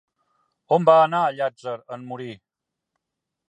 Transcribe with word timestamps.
On 0.77 0.87
va 0.89 0.95
anar 1.01 1.21
Llàtzer 1.35 1.77
en 1.99 2.09
morir? 2.13 2.31